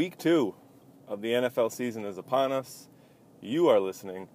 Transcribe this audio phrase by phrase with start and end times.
[0.00, 0.54] week two
[1.08, 2.88] of the NFL season is upon us.
[3.42, 4.28] You are listening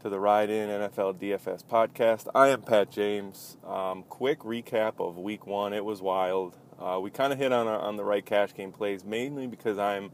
[0.00, 2.28] to the Ride In NFL DFS podcast.
[2.36, 3.56] I am Pat James.
[3.66, 5.72] Um, quick recap of week one.
[5.72, 6.56] It was wild.
[6.78, 9.76] Uh, we kind of hit on, our, on the right cash game plays, mainly because
[9.76, 10.12] I'm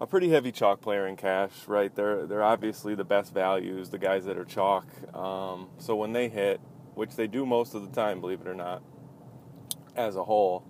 [0.00, 1.94] a pretty heavy chalk player in cash, right?
[1.94, 4.88] They're, they're obviously the best values, the guys that are chalk.
[5.14, 6.60] Um, so when they hit,
[6.96, 8.82] which they do most of the time, believe it or not,
[9.94, 10.64] as a whole,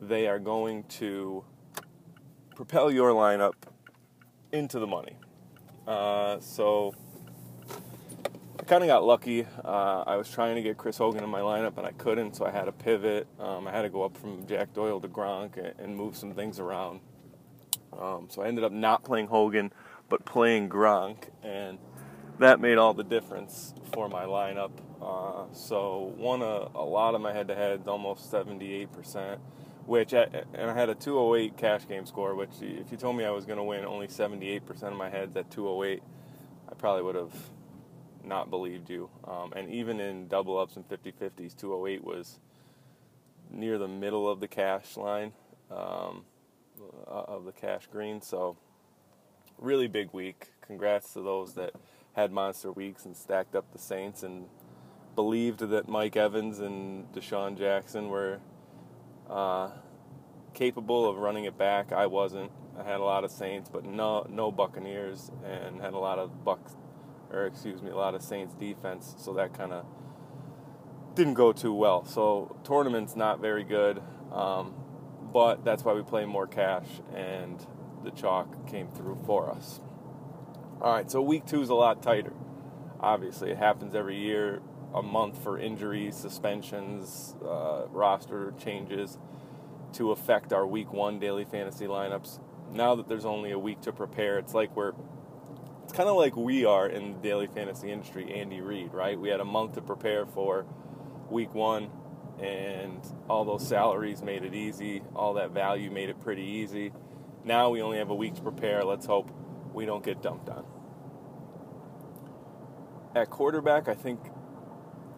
[0.00, 1.44] they are going to
[2.54, 3.54] propel your lineup
[4.52, 5.16] into the money.
[5.86, 6.94] Uh, so
[8.58, 9.46] I kind of got lucky.
[9.64, 12.44] Uh, I was trying to get Chris Hogan in my lineup and I couldn't, so
[12.44, 13.26] I had to pivot.
[13.38, 16.58] Um, I had to go up from Jack Doyle to Gronk and move some things
[16.58, 17.00] around.
[17.98, 19.72] Um, so I ended up not playing Hogan,
[20.08, 21.78] but playing Gronk, and
[22.38, 24.72] that made all the difference for my lineup.
[25.00, 29.38] Uh, so won a, a lot of my head-to-heads, almost 78%
[29.86, 32.34] which I, and I had a 208 cash game score.
[32.34, 35.36] Which, if you told me I was going to win only 78% of my heads
[35.36, 36.02] at 208,
[36.68, 37.34] I probably would have
[38.24, 39.08] not believed you.
[39.24, 42.40] Um, and even in double ups and 50-50s, 208 was
[43.50, 45.32] near the middle of the cash line
[45.70, 46.24] um,
[47.06, 48.20] uh, of the cash green.
[48.20, 48.56] So,
[49.58, 50.52] really big week.
[50.60, 51.72] Congrats to those that
[52.14, 54.46] had monster weeks and stacked up the Saints and
[55.14, 58.40] believed that Mike Evans and DeSean Jackson were
[59.28, 59.70] uh,
[60.54, 61.92] capable of running it back.
[61.92, 62.50] I wasn't.
[62.78, 66.44] I had a lot of Saints, but no no Buccaneers, and had a lot of
[66.44, 66.76] Bucks,
[67.30, 69.14] or excuse me, a lot of Saints defense.
[69.18, 69.86] So that kind of
[71.14, 72.04] didn't go too well.
[72.04, 74.74] So tournament's not very good, um,
[75.32, 77.66] but that's why we play more cash, and
[78.04, 79.80] the chalk came through for us.
[80.80, 82.34] All right, so week two is a lot tighter.
[83.00, 84.60] Obviously, it happens every year
[84.94, 89.18] a month for injuries, suspensions, uh, roster changes
[89.94, 92.40] to affect our week one daily fantasy lineups.
[92.72, 94.92] Now that there's only a week to prepare, it's like we're
[95.84, 99.18] it's kind of like we are in the daily fantasy industry, Andy Reid, right?
[99.18, 100.66] We had a month to prepare for
[101.30, 101.90] week one,
[102.40, 105.02] and all those salaries made it easy.
[105.14, 106.92] All that value made it pretty easy.
[107.44, 108.82] Now we only have a week to prepare.
[108.82, 109.30] Let's hope
[109.72, 110.64] we don't get dumped on.
[113.14, 114.20] At quarterback, I think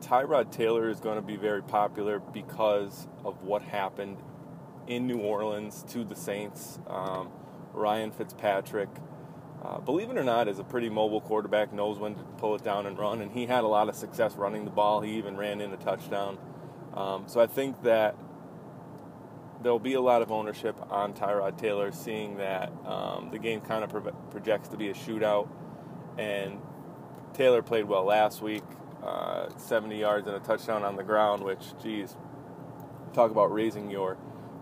[0.01, 4.19] Tyrod Taylor is going to be very popular because of what happened
[4.87, 6.79] in New Orleans to the Saints.
[6.89, 7.31] Um,
[7.75, 8.89] Ryan Fitzpatrick,
[9.63, 12.65] uh, believe it or not, is a pretty mobile quarterback, knows when to pull it
[12.65, 15.01] down and run, and he had a lot of success running the ball.
[15.01, 16.39] He even ran in a touchdown.
[16.95, 18.17] Um, so I think that
[19.63, 23.85] there'll be a lot of ownership on Tyrod Taylor, seeing that um, the game kind
[23.85, 25.49] of pro- projects to be a shootout,
[26.17, 26.61] and
[27.35, 28.65] Taylor played well last week
[29.03, 32.17] uh, 70 yards and a touchdown on the ground, which, geez,
[33.13, 34.17] talk about raising your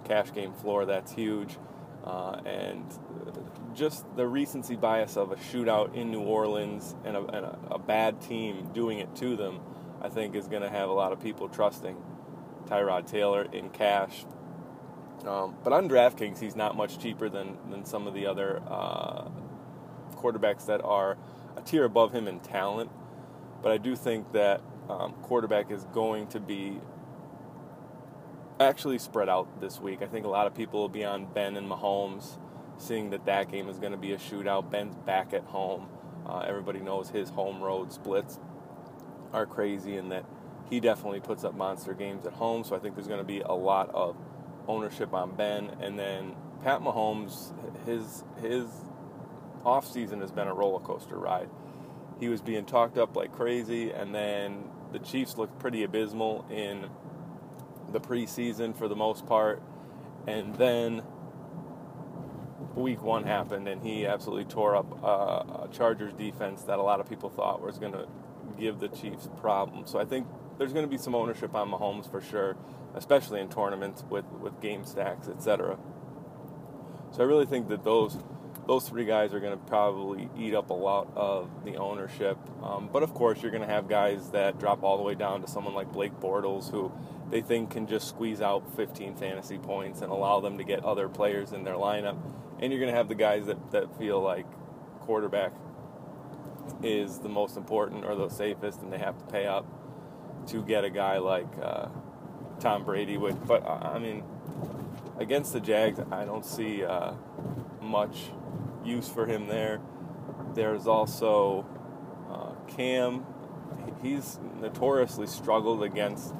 [0.04, 0.84] cash game floor.
[0.84, 1.56] That's huge.
[2.04, 2.84] Uh, and
[3.74, 7.78] just the recency bias of a shootout in New Orleans and a, and a, a
[7.78, 9.60] bad team doing it to them,
[10.00, 11.96] I think, is going to have a lot of people trusting
[12.66, 14.24] Tyrod Taylor in cash.
[15.26, 19.28] Um, but on DraftKings, he's not much cheaper than, than some of the other uh,
[20.14, 21.16] quarterbacks that are
[21.56, 22.90] a tier above him in talent.
[23.66, 26.78] But I do think that um, quarterback is going to be
[28.60, 30.02] actually spread out this week.
[30.02, 32.38] I think a lot of people will be on Ben and Mahomes,
[32.78, 34.70] seeing that that game is going to be a shootout.
[34.70, 35.88] Ben's back at home.
[36.24, 38.38] Uh, everybody knows his home road splits
[39.32, 40.24] are crazy and that
[40.70, 42.62] he definitely puts up monster games at home.
[42.62, 44.16] So I think there's going to be a lot of
[44.68, 45.72] ownership on Ben.
[45.80, 47.52] And then Pat Mahomes,
[47.84, 48.68] his his
[49.64, 51.50] off season has been a roller coaster ride
[52.18, 56.88] he was being talked up like crazy, and then the Chiefs looked pretty abysmal in
[57.92, 59.62] the preseason for the most part,
[60.26, 61.02] and then
[62.74, 67.00] week one happened, and he absolutely tore up uh, a Chargers defense that a lot
[67.00, 68.06] of people thought was going to
[68.58, 69.90] give the Chiefs problems.
[69.90, 70.26] So I think
[70.58, 72.56] there's going to be some ownership on Mahomes for sure,
[72.94, 75.78] especially in tournaments with, with game stacks, etc.
[77.12, 78.18] So I really think that those
[78.66, 82.36] those three guys are going to probably eat up a lot of the ownership.
[82.62, 85.40] Um, but of course, you're going to have guys that drop all the way down
[85.42, 86.90] to someone like Blake Bortles, who
[87.30, 91.08] they think can just squeeze out 15 fantasy points and allow them to get other
[91.08, 92.18] players in their lineup.
[92.58, 94.46] And you're going to have the guys that, that feel like
[95.00, 95.52] quarterback
[96.82, 99.64] is the most important or the safest, and they have to pay up
[100.48, 101.86] to get a guy like uh,
[102.58, 103.16] Tom Brady.
[103.16, 104.24] With, but I mean,
[105.18, 107.12] against the Jags, I don't see uh,
[107.80, 108.30] much
[108.86, 109.80] use for him there.
[110.54, 111.66] There's also
[112.30, 113.26] uh, Cam.
[114.02, 116.34] He's notoriously struggled against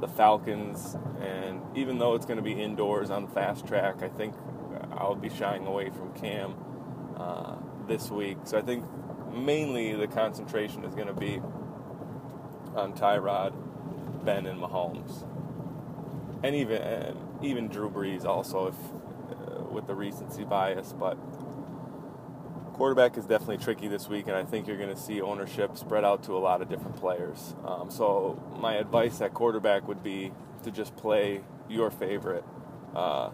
[0.00, 4.34] the Falcons, and even though it's going to be indoors on fast track, I think
[4.92, 6.54] I'll be shying away from Cam
[7.16, 7.56] uh,
[7.86, 8.38] this week.
[8.44, 8.84] So I think
[9.32, 11.40] mainly the concentration is going to be
[12.74, 13.52] on Tyrod,
[14.24, 15.26] Ben, and Mahomes,
[16.42, 21.18] and even and even Drew Brees also if uh, with the recency bias, but
[22.80, 26.02] quarterback is definitely tricky this week, and I think you're going to see ownership spread
[26.02, 27.54] out to a lot of different players.
[27.62, 30.32] Um, so my advice at quarterback would be
[30.62, 32.42] to just play your favorite
[32.96, 33.32] uh,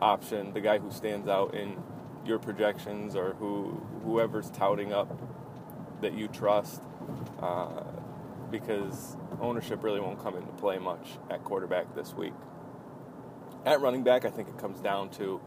[0.00, 1.80] option, the guy who stands out in
[2.26, 5.22] your projections or who whoever's touting up
[6.00, 6.82] that you trust,
[7.40, 7.84] uh,
[8.50, 12.34] because ownership really won't come into play much at quarterback this week.
[13.64, 15.40] At running back, I think it comes down to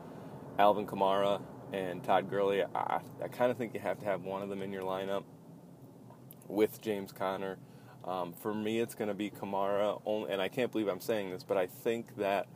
[0.57, 1.42] Alvin Kamara
[1.74, 2.64] and Todd Gurley.
[2.64, 5.24] I, I kind of think you have to have one of them in your lineup
[6.48, 7.58] with James Conner.
[8.06, 11.31] Um, for me, it's going to be Kamara, only, and I can't believe I'm saying
[11.31, 12.48] this, but I think that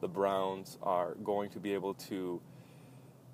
[0.00, 2.40] the Browns are going to be able to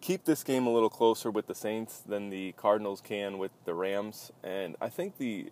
[0.01, 3.75] keep this game a little closer with the Saints than the Cardinals can with the
[3.75, 4.31] Rams.
[4.45, 5.51] And I think the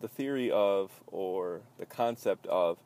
[0.00, 2.78] the theory of or the concept of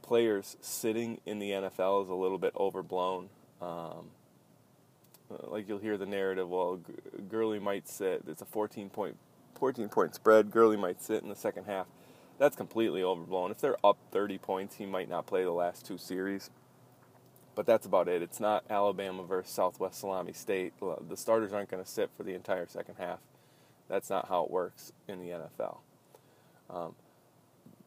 [0.00, 3.28] players sitting in the NFL is a little bit overblown.
[3.60, 4.10] Um,
[5.44, 6.80] like you'll hear the narrative, well,
[7.28, 8.22] Gurley might sit.
[8.26, 9.16] It's a 14 point
[9.54, 10.50] 14 point spread.
[10.50, 11.86] Gurley might sit in the second half.
[12.38, 13.50] That's completely overblown.
[13.50, 16.50] If they're up 30 points, he might not play the last two series.
[17.54, 18.22] But that's about it.
[18.22, 20.72] It's not Alabama versus Southwest Salami State.
[20.80, 23.20] The starters aren't going to sit for the entire second half.
[23.88, 25.78] That's not how it works in the NFL.
[26.70, 26.94] Um,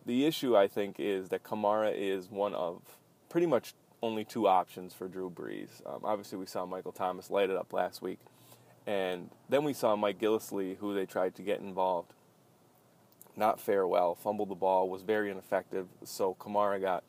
[0.06, 2.82] the issue, I think, is that Kamara is one of
[3.28, 3.74] pretty much
[4.06, 5.82] only two options for Drew Brees.
[5.86, 8.20] Um, obviously, we saw Michael Thomas light it up last week.
[8.86, 12.14] And then we saw Mike Gillislee, who they tried to get involved.
[13.36, 15.88] Not fare well, fumbled the ball, was very ineffective.
[16.04, 17.04] So Kamara got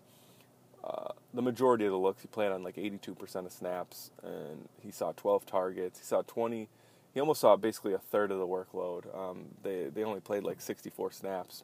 [0.82, 2.22] uh, the majority of the looks.
[2.22, 5.98] He played on like 82% of snaps, and he saw 12 targets.
[5.98, 6.68] He saw 20.
[7.12, 9.14] He almost saw basically a third of the workload.
[9.14, 11.62] Um, they they only played like 64 snaps,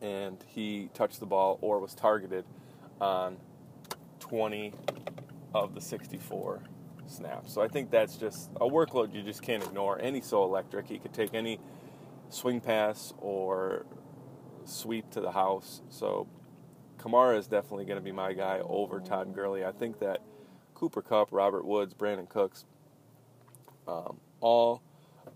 [0.00, 2.44] and he touched the ball or was targeted
[3.00, 3.36] on
[4.32, 4.72] 20
[5.52, 6.62] of the 64
[7.06, 7.52] snaps.
[7.52, 10.00] So I think that's just a workload you just can't ignore.
[10.00, 10.88] Any so electric.
[10.88, 11.60] He could take any
[12.30, 13.84] swing pass or
[14.64, 15.82] sweep to the house.
[15.90, 16.26] So
[16.98, 19.66] Kamara is definitely going to be my guy over Todd Gurley.
[19.66, 20.22] I think that
[20.72, 22.64] Cooper Kupp, Robert Woods, Brandin Cooks,
[23.86, 24.82] um, all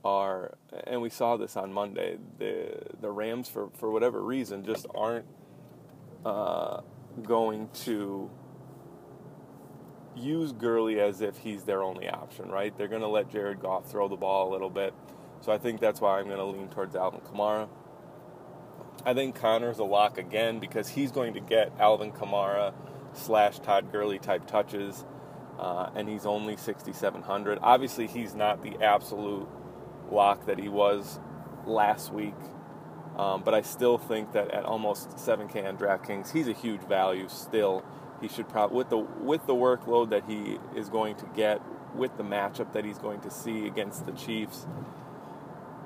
[0.06, 0.56] are,
[0.86, 2.16] and we saw this on Monday.
[2.38, 5.26] The the Rams, for for whatever reason, just aren't
[6.24, 6.80] uh,
[7.22, 8.30] going to
[10.16, 12.76] use Gurley as if he's their only option, right?
[12.76, 14.94] They're going to let Jared Goff throw the ball a little bit.
[15.40, 17.68] So I think that's why I'm going to lean towards Alvin Kamara.
[19.04, 22.74] I think Conner's a lock again because he's going to get Alvin Kamara
[23.12, 25.04] slash Todd Gurley type touches,
[25.58, 27.58] uh, and he's only 6,700.
[27.62, 29.46] Obviously, he's not the absolute
[30.10, 31.20] lock that he was
[31.66, 32.34] last week,
[33.16, 37.28] um, but I still think that at almost 7K on DraftKings, he's a huge value
[37.28, 37.84] still
[38.20, 41.60] he should probably with the with the workload that he is going to get
[41.94, 44.66] with the matchup that he's going to see against the Chiefs.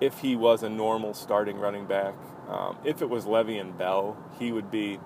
[0.01, 2.15] If he was a normal starting running back,
[2.49, 4.99] um, if it was Le'Veon Bell, he would be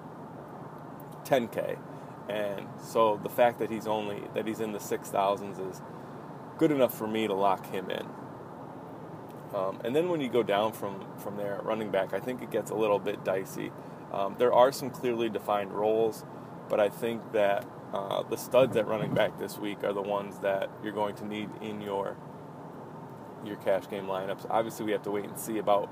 [1.24, 1.78] 10k,
[2.28, 5.82] and so the fact that he's only that he's in the six thousands is
[6.58, 8.06] good enough for me to lock him in.
[9.54, 12.50] Um, and then when you go down from from there, running back, I think it
[12.50, 13.72] gets a little bit dicey.
[14.12, 16.24] Um, there are some clearly defined roles.
[16.68, 20.38] But I think that uh, the studs at running back this week are the ones
[20.40, 22.16] that you're going to need in your
[23.44, 24.46] your cash game lineups.
[24.48, 25.90] Obviously, we have to wait and see about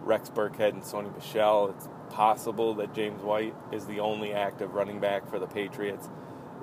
[0.00, 1.68] Rex Burkhead and Sony Michel.
[1.68, 6.08] It's possible that James White is the only active running back for the Patriots.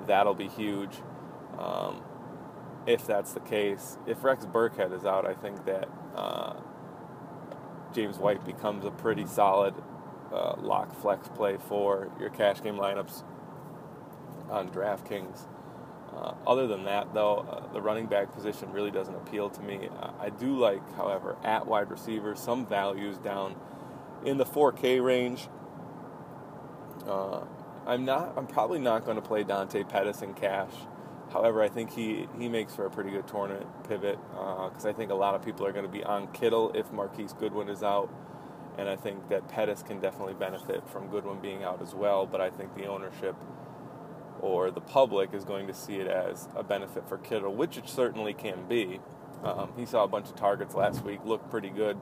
[0.06, 1.02] That'll be huge.
[1.58, 2.02] Um,
[2.86, 6.54] if that's the case, if Rex Burkhead is out, I think that uh,
[7.92, 9.74] James White becomes a pretty solid
[10.32, 13.22] uh, lock flex play for your cash game lineups
[14.50, 15.46] on DraftKings.
[16.14, 19.88] Uh, other than that, though, uh, the running back position really doesn't appeal to me.
[20.18, 23.54] I do like, however, at wide receiver, some values down
[24.24, 25.48] in the 4K range.
[27.06, 27.42] Uh,
[27.86, 28.34] I'm not.
[28.36, 30.72] I'm probably not going to play Dante Pettis in cash.
[31.32, 34.92] However, I think he, he makes for a pretty good tournament pivot because uh, I
[34.92, 37.82] think a lot of people are going to be on Kittle if Marquise Goodwin is
[37.82, 38.12] out.
[38.78, 42.26] And I think that Pettis can definitely benefit from Goodwin being out as well.
[42.26, 43.36] But I think the ownership
[44.40, 47.88] or the public is going to see it as a benefit for Kittle, which it
[47.88, 49.00] certainly can be.
[49.42, 51.98] Um, he saw a bunch of targets last week, looked pretty good,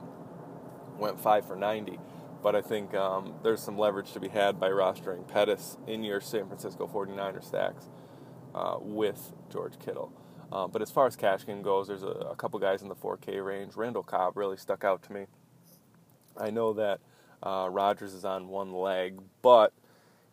[0.97, 1.99] went five for 90.
[2.41, 6.21] but I think um, there's some leverage to be had by rostering Pettis in your
[6.21, 7.89] San Francisco 49er stacks
[8.55, 10.11] uh, with George Kittle.
[10.51, 12.95] Uh, but as far as cash game goes, there's a, a, couple guys in the
[12.95, 13.75] 4K range.
[13.75, 15.25] Randall Cobb really stuck out to me.
[16.35, 17.01] I know that
[17.43, 19.73] uh, Rodgers is on one leg, but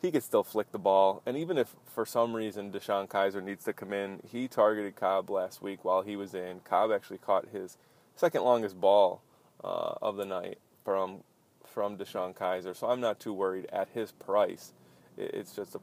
[0.00, 1.22] he could still flick the ball.
[1.26, 5.30] And even if for some reason DeShone Kizer needs to come in, he targeted Cobb
[5.30, 6.60] last week while he was in.
[6.60, 7.78] Cobb actually caught his
[8.14, 9.22] second longest ball
[9.64, 11.22] uh, of the night from
[11.64, 12.74] from DeShone Kizer.
[12.74, 14.72] So I'm not too worried at his price.
[15.18, 15.80] It's just a,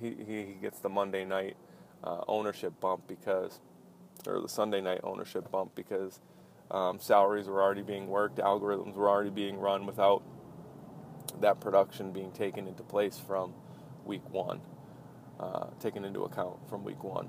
[0.00, 1.56] he he gets the Monday night
[2.02, 3.60] uh, ownership bump because,
[4.26, 6.20] or the Sunday night ownership bump because
[6.70, 10.22] um, salaries were already being worked, algorithms were already being run without
[11.40, 13.52] that production being taken into place from
[14.04, 14.60] week one,
[15.40, 17.28] uh, taken into account from week one.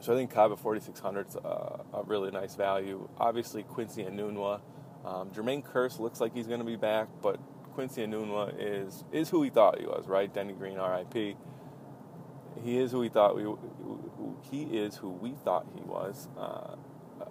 [0.00, 3.08] So I think Cobb at 4,600 is a, a really nice value.
[3.18, 4.60] Obviously, Quincy Enunwa.
[5.04, 7.38] Um, Jermaine Kearse looks like he's going to be back, but
[7.74, 10.32] Quincy Enunwa is is who he thought he was, right?
[10.32, 11.36] Denny Green, R.I.P.
[12.62, 13.44] He is who we thought we
[14.50, 16.28] he is who we thought he was.
[16.38, 16.76] Uh,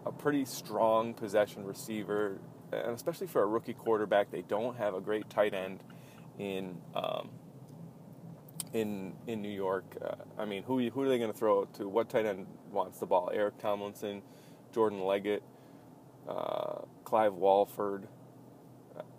[0.06, 2.40] a pretty strong possession receiver,
[2.72, 5.80] and especially for a rookie quarterback, they don't have a great tight end
[6.38, 7.30] in um,
[8.74, 9.98] in in New York.
[10.04, 11.88] Uh, I mean, who who are they going to throw to?
[11.88, 13.32] What tight end wants the ball?
[13.34, 14.22] Eric Tomlinson,
[14.74, 15.44] Jordan Leggett,
[16.28, 18.08] uh, Clive Walford.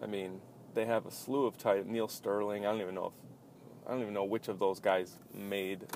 [0.02, 0.40] I mean,
[0.74, 1.86] they have a slew of tight.
[1.86, 2.66] Neal Sterling.
[2.66, 5.86] I don't even know if I don't even know which of those guys made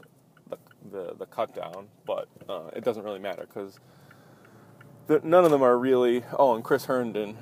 [0.49, 0.59] the
[0.91, 3.79] the, the cut down, but uh, it doesn't really matter because
[5.09, 6.25] none of them are really.
[6.39, 7.37] Oh, and Chris Herndon.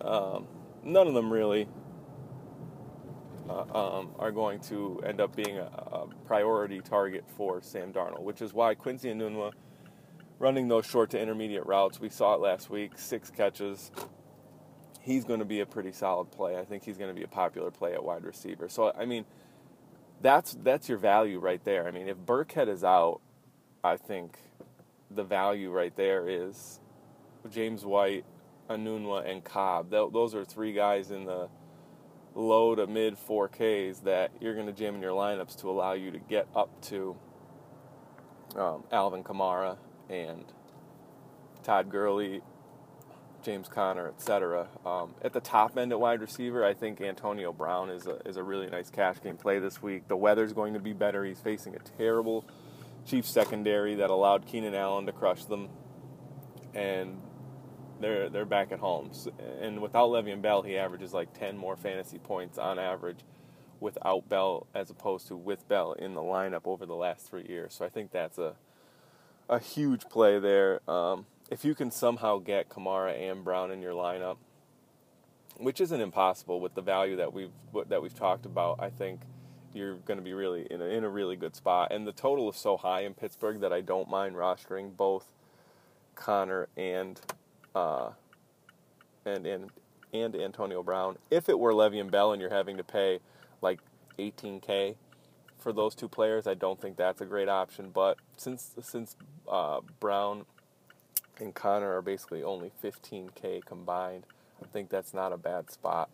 [0.00, 0.46] Um,
[0.82, 1.68] none of them really
[3.48, 8.22] uh, um, are going to end up being a, a, priority target for Sam Darnold,
[8.22, 9.52] which is why Quincy Enunwa
[10.38, 12.00] running those short to intermediate routes.
[12.00, 13.90] We saw it last week, six catches.
[15.00, 16.58] He's going to be a pretty solid play.
[16.58, 18.68] I think he's going to be a popular play at wide receiver.
[18.68, 19.24] So I mean,
[20.20, 21.86] that's that's your value right there.
[21.86, 23.20] I mean, if Burkhead is out,
[23.84, 24.38] I think
[25.10, 26.80] the value right there is
[27.50, 28.24] James White,
[28.68, 29.90] Enunwa, and Cobb.
[29.90, 31.48] Those are three guys in the
[32.34, 36.10] low to mid 4Ks that you're going to jam in your lineups to allow you
[36.10, 37.16] to get up to
[38.56, 39.76] um, Alvin Kamara
[40.08, 40.44] and
[41.62, 42.42] Todd Gurley,
[43.42, 44.68] James Conner, etc.
[44.84, 48.36] Um, at the top end at wide receiver, I think Antonio Brown is a, is
[48.36, 50.08] a really nice cash game play this week.
[50.08, 51.24] The weather's going to be better.
[51.24, 52.44] He's facing a terrible
[53.04, 55.68] Chiefs secondary that allowed Keenan Allen to crush them.
[56.74, 57.20] And
[58.02, 59.10] they're they're back at home.
[59.60, 63.20] And without Le'Veon Bell, he averages like 10 more fantasy points on average
[63.80, 67.74] without Bell as opposed to with Bell in the lineup over the last three years.
[67.74, 68.54] So I think that's a
[69.48, 70.80] a huge play there.
[70.88, 74.38] Um, if you can somehow get Kamara and Brown in your lineup,
[75.58, 77.50] which isn't impossible with the value that we've
[77.88, 79.20] that we've talked about, I think
[79.74, 81.92] you're going to be really in a, in a really good spot.
[81.92, 85.32] And the total is so high in Pittsburgh that I don't mind rostering both
[86.14, 87.20] Conner and
[87.74, 88.10] uh,
[89.24, 89.70] and and
[90.12, 91.16] and Antonio Brown.
[91.30, 93.20] If it were Le'Veon Bell and you're having to pay
[93.62, 93.80] like
[94.18, 94.96] 18k
[95.58, 97.90] for those two players, I don't think that's a great option.
[97.90, 99.16] But since since
[99.50, 100.44] uh, Brown
[101.38, 104.26] and Conner are basically only 15k combined,
[104.62, 106.10] I think that's not a bad spot.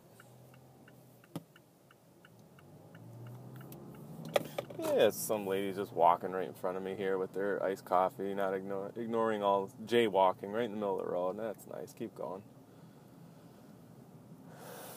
[4.97, 8.35] Yeah, some ladies just walking right in front of me here with their iced coffee,
[8.35, 11.38] not ignore, ignoring all jaywalking right in the middle of the road.
[11.38, 11.92] That's nice.
[11.92, 12.42] Keep going.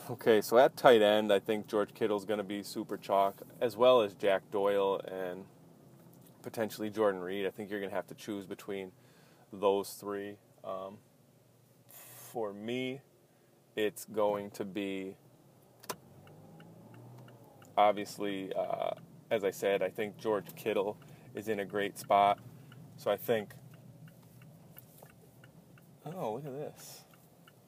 [0.10, 3.78] Okay, so at tight end, I think George Kittle's going to be super chalk, as
[3.78, 5.46] well as Jack Doyle and
[6.42, 7.46] potentially Jordan Reed.
[7.46, 8.92] I think you're going to have to choose between
[9.54, 10.38] those three.
[10.64, 10.98] Um,
[12.32, 13.02] for me,
[13.76, 15.16] it's going to be
[17.78, 18.52] obviously.
[18.56, 18.92] Uh,
[19.32, 20.98] as I said, I think George Kittle
[21.34, 22.38] is in a great spot.
[22.98, 23.52] So I think.
[26.06, 27.02] Oh, look at this.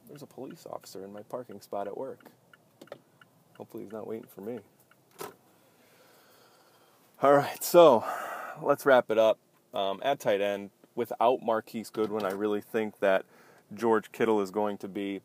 [0.06, 2.30] There's a police officer in my parking spot at work.
[3.56, 4.58] Hopefully, he's not waiting for me.
[7.22, 8.04] All right, so
[8.62, 9.38] let's wrap it up.
[9.72, 13.24] Um, at tight end, without Marquise Goodwin, I really think that
[13.72, 15.22] George Kittle is going to be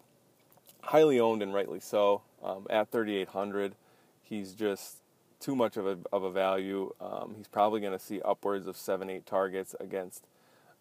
[0.81, 2.21] highly owned and rightly so.
[2.41, 3.75] Um, at 3,800,
[4.23, 4.99] he's just
[5.39, 6.93] too much of a, of a value.
[6.99, 10.25] Um, he's probably going to see upwards of seven, eight targets against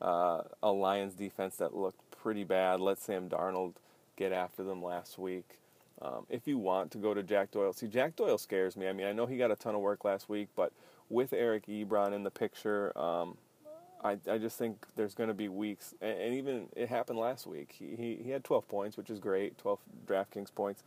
[0.00, 2.80] uh, a Lions defense that looked pretty bad.
[2.80, 3.74] Let Sam Darnold
[4.16, 5.58] get after them last week.
[6.00, 8.88] Um, if you want to go to Jack Doyle, see, Jack Doyle scares me.
[8.88, 10.72] I mean, I know he got a ton of work last week, but
[11.08, 13.36] with Eric Ebron in the picture, um,
[14.02, 17.48] I, I just think there's going to be weeks, and, and, even it happened last
[17.48, 17.74] week.
[17.76, 20.84] He, he, he had 12 points, which is great, 12 DraftKings points.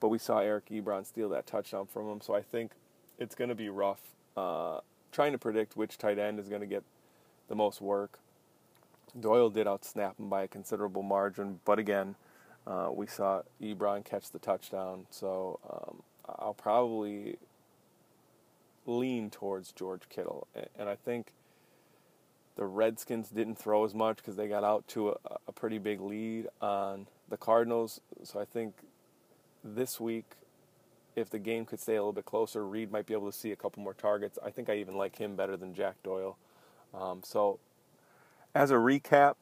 [0.00, 2.20] but we saw Eric Ebron steal that touchdown from him.
[2.20, 2.72] So I think
[3.20, 4.00] it's going to be rough
[4.36, 4.80] uh,
[5.12, 6.82] trying to predict which tight end is going to get
[7.48, 8.18] the most work.
[9.18, 12.14] Doyle did outsnap him by a considerable margin, but again,
[12.66, 15.06] uh, we saw Ebron catch the touchdown.
[15.10, 16.02] So um,
[16.38, 17.36] I'll probably
[18.86, 20.46] lean towards George Kittle,
[20.78, 21.32] and I think
[22.56, 25.16] the Redskins didn't throw as much because they got out to a,
[25.48, 28.00] a pretty big lead on the Cardinals.
[28.22, 28.74] So I think
[29.64, 30.26] this week,
[31.20, 33.52] if the game could stay a little bit closer, Reed might be able to see
[33.52, 34.38] a couple more targets.
[34.44, 36.36] I think I even like him better than Jack Doyle.
[36.92, 37.60] Um, so,
[38.54, 39.34] as a recap,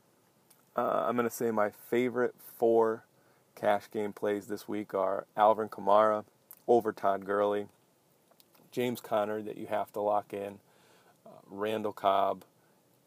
[0.76, 3.04] uh, I'm going to say my favorite four
[3.54, 6.24] cash game plays this week are Alvin Kamara
[6.68, 7.66] over Todd Gurley,
[8.70, 10.60] James Conner that you have to lock in,
[11.26, 12.44] uh, Randall Cobb,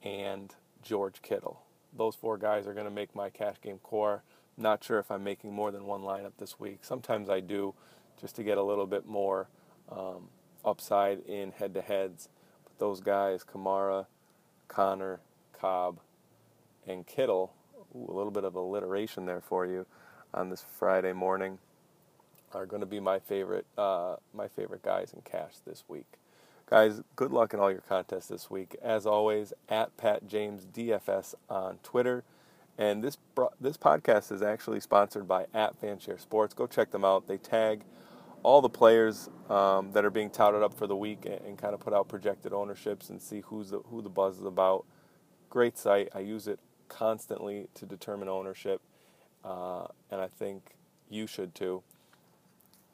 [0.04, 1.62] and George Kittle.
[1.96, 4.24] Those four guys are going to make my cash game core.
[4.58, 6.80] Not sure if I'm making more than one lineup this week.
[6.82, 7.74] Sometimes I do,
[8.22, 9.48] just to get a little bit more
[9.92, 10.30] um,
[10.64, 12.30] upside in head to heads.
[12.64, 14.06] But those guys, Kamara,
[14.68, 15.20] Conner,
[15.52, 16.00] Cobb,
[16.88, 17.54] and Kittle,
[17.96, 19.86] ooh, a little bit of alliteration there for you
[20.34, 21.58] on this Friday morning,
[22.54, 26.06] are going to be my favorite uh, my favorite guys in cash this week.
[26.70, 28.78] Guys, good luck in all your contests this week.
[28.82, 32.24] As always, at Pat James DFS on Twitter.
[32.78, 33.18] And this
[33.60, 36.54] this podcast is actually sponsored by at Fanshare Sports.
[36.54, 37.28] Go check them out.
[37.28, 37.82] They tag
[38.44, 41.74] all the players um, that are being touted up for the week and, and, kind
[41.74, 44.86] of put out projected ownerships and see who's the, who the buzz is about.
[45.50, 46.10] Great site.
[46.16, 48.82] I use it constantly to determine ownership,
[49.44, 50.76] uh, and I think
[51.10, 51.84] you should too.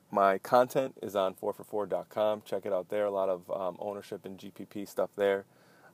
[0.10, 2.44] My content is on 4for4.com.
[2.46, 3.06] Check it out there.
[3.06, 5.46] A lot of um, ownership and GPP stuff there.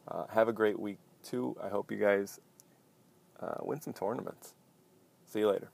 [0.07, 1.57] Uh, have a great week too.
[1.61, 2.39] I hope you guys
[3.39, 4.53] uh, win some tournaments.
[5.25, 5.69] See you later.